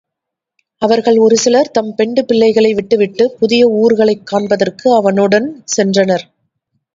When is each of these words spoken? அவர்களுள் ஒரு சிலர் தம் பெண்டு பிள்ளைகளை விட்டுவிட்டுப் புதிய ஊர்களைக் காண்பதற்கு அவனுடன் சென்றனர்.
அவர்களுள் 0.81 1.19
ஒரு 1.19 1.37
சிலர் 1.37 1.69
தம் 1.71 1.95
பெண்டு 1.95 2.25
பிள்ளைகளை 2.25 2.73
விட்டுவிட்டுப் 2.73 3.35
புதிய 3.39 3.67
ஊர்களைக் 3.73 4.23
காண்பதற்கு 4.23 4.93
அவனுடன் 4.95 5.63
சென்றனர். 5.77 6.25